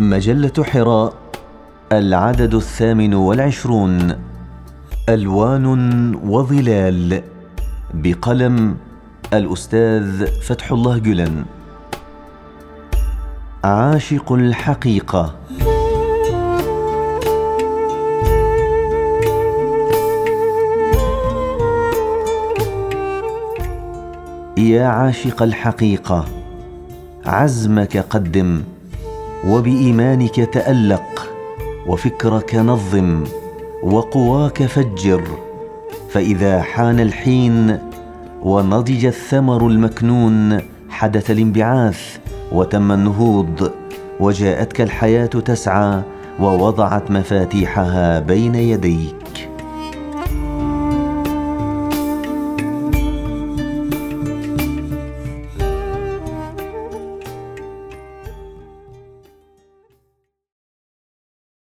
مجلة 0.00 0.64
حراء 0.64 1.12
العدد 1.92 2.54
الثامن 2.54 3.14
والعشرون 3.14 4.16
ألوان 5.08 5.66
وظلال 6.14 7.22
بقلم 7.94 8.76
الأستاذ 9.32 10.26
فتح 10.26 10.72
الله 10.72 10.98
جلن. 10.98 11.44
عاشق 13.64 14.32
الحقيقة. 14.32 15.34
يا 24.58 24.86
عاشق 24.86 25.42
الحقيقة 25.42 26.24
عزمك 27.26 27.96
قدم. 27.96 28.62
وبإيمانك 29.46 30.34
تألق 30.34 31.28
وفكرك 31.86 32.54
نظم 32.54 33.24
وقواك 33.82 34.62
فجر. 34.62 35.22
فإذا 36.10 36.62
حان 36.62 37.00
الحين 37.00 37.78
ونضج 38.42 39.04
الثمر 39.04 39.66
المكنون 39.66 40.60
حدث 40.90 41.30
الانبعاث 41.30 42.18
وتم 42.52 42.92
النهوض. 42.92 43.70
وجاءتك 44.20 44.80
الحياة 44.80 45.26
تسعى 45.26 46.02
ووضعت 46.40 47.10
مفاتيحها 47.10 48.20
بين 48.20 48.54
يديك. 48.54 49.27